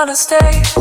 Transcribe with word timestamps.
wanna 0.00 0.16
stay? 0.16 0.62
stay 0.76 0.79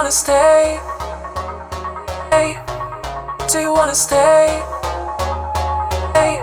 wanna 0.00 0.10
stay? 0.10 0.80
Hey, 2.30 2.56
do 3.52 3.58
you 3.60 3.70
wanna 3.70 3.94
stay? 3.94 4.62
Hey, 6.14 6.42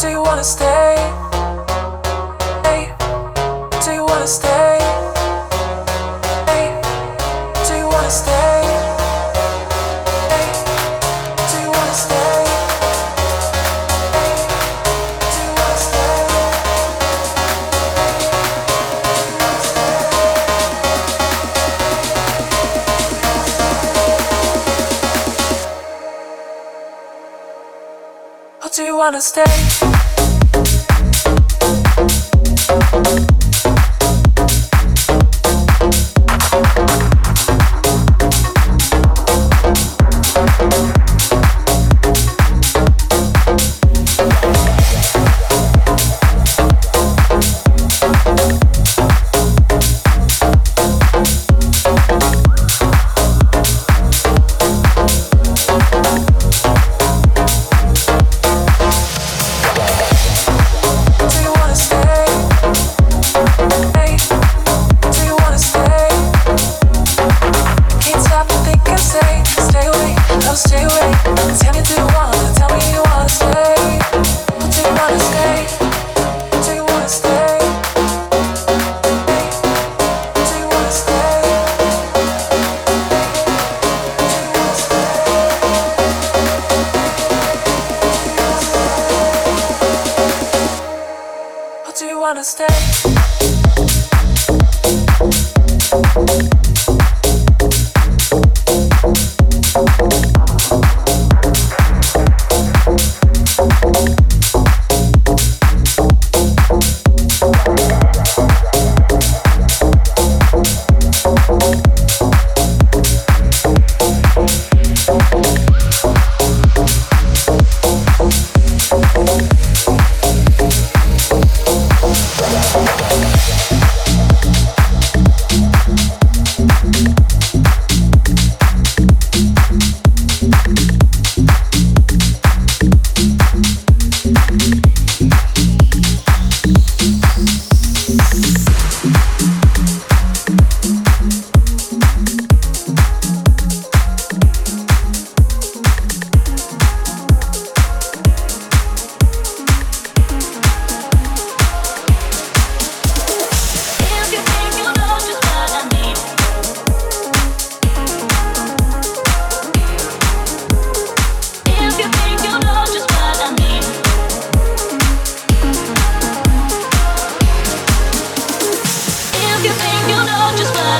do 0.00 0.08
you 0.08 0.20
wanna 0.20 0.42
stay? 0.42 1.25
Wanna 29.06 29.20
stay 29.20 29.95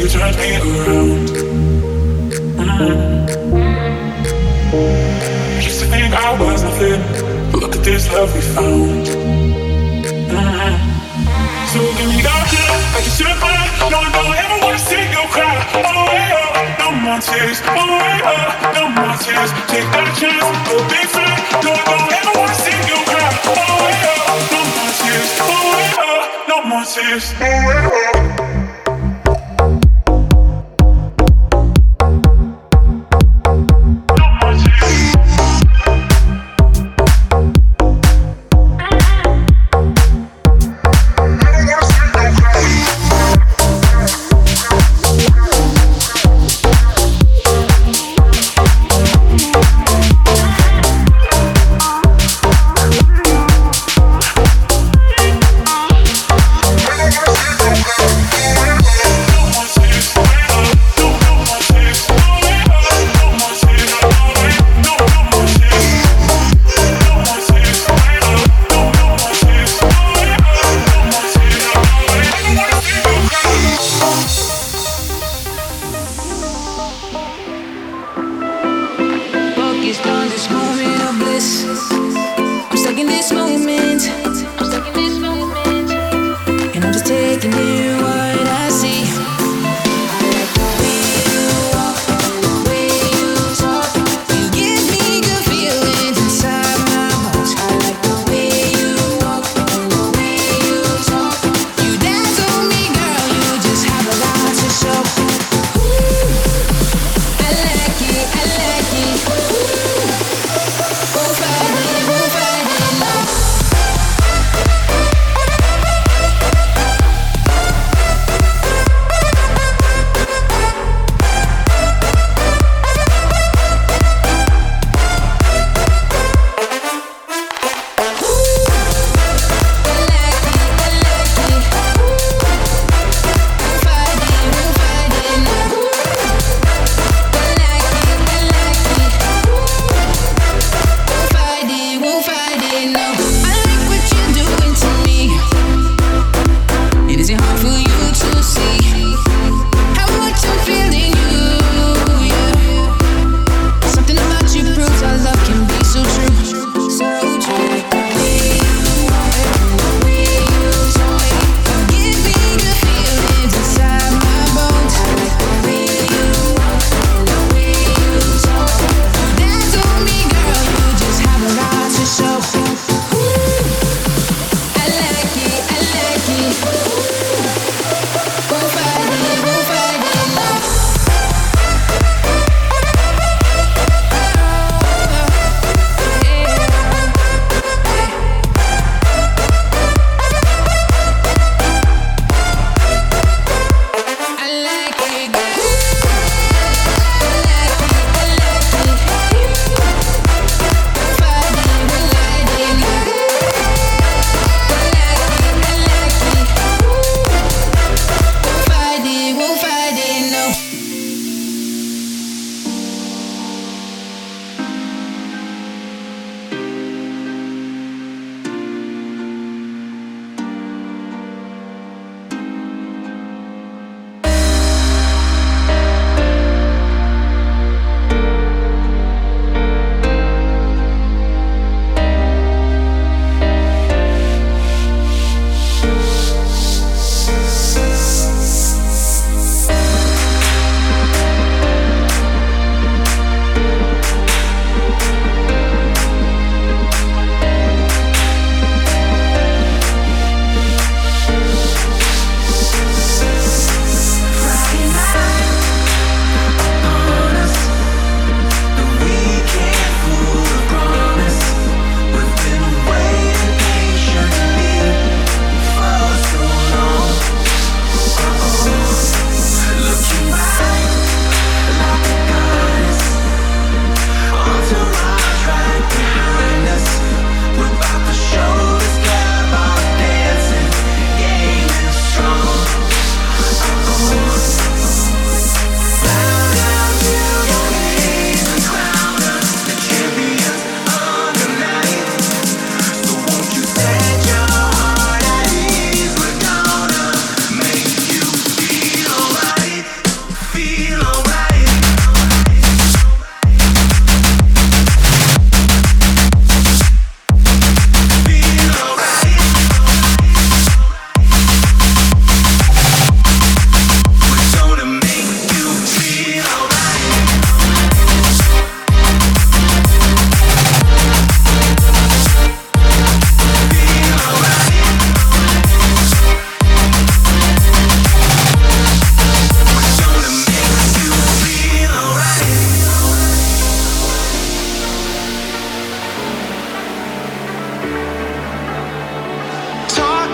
turns 0.00 0.36
me 0.38 0.56
around. 0.56 1.28
Mm. 2.56 3.28
Used 5.62 5.80
to 5.80 5.86
think 5.86 6.14
I 6.14 6.32
was 6.40 6.62
nothing. 6.62 7.02
but 7.52 7.60
Look 7.60 7.76
at 7.76 7.84
this 7.84 8.10
love 8.10 8.32
we 8.34 8.40
found. 8.40 9.06
Mm. 10.32 10.76
So 11.68 11.78
give 11.96 12.08
me 12.08 12.24
your 12.24 12.32
hand, 12.32 12.82
like 12.94 13.04
you 13.04 13.12
should 13.12 13.36
find. 13.36 13.68
No, 13.92 13.98
I 14.00 14.08
don't 14.16 14.32
ever 14.32 14.56
wanna 14.64 14.78
see 14.78 15.04
you 15.12 15.24
cry. 15.28 15.60
Oh, 15.76 16.08
yeah, 16.08 16.80
no 16.80 16.88
more 17.04 17.20
tears. 17.20 17.60
Oh, 17.68 17.76
yeah, 17.76 18.72
no 18.72 18.88
more 18.96 19.16
tears. 19.20 19.52
Take 19.68 19.88
that 19.92 20.08
chance, 20.16 20.56
we'll 20.72 20.88
be 20.88 21.04
fine. 21.12 21.36
No, 21.60 21.72
I 21.72 21.84
don't 21.84 22.12
ever 22.16 22.32
wanna 22.40 22.56
see 22.64 22.80
you 22.88 22.96
cry. 23.12 23.28
Oh, 23.44 23.60
yeah, 24.00 24.56
no 24.56 24.60
more 24.72 24.92
tears. 25.00 25.30
Oh, 25.36 25.52
yeah, 25.84 26.48
no 26.48 26.56
more 26.64 26.84
tears. 26.88 27.26
Oh. 27.40 28.42
Come 28.42 28.51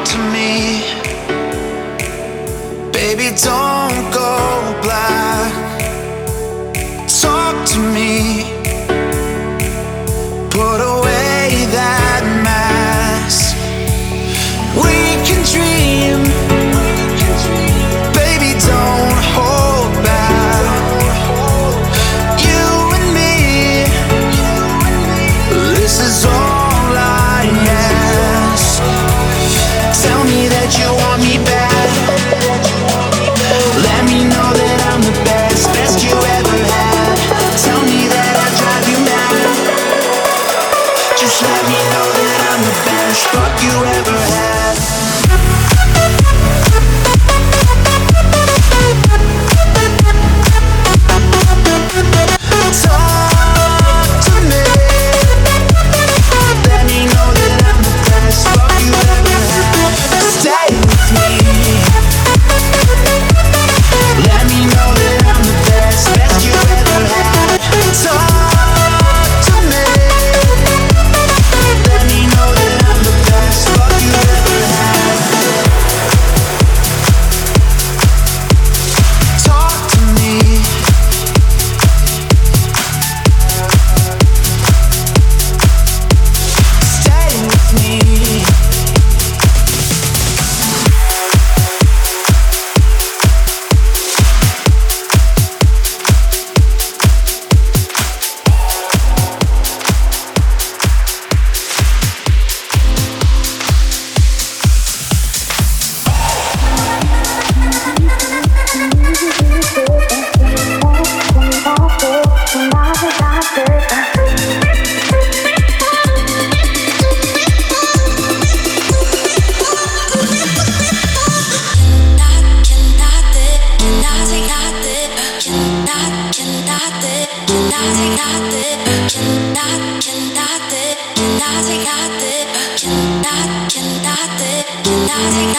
to 0.09 0.19
me. 0.33 0.83
Baby, 2.93 3.37
don't. 3.45 3.88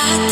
On. 0.01 0.29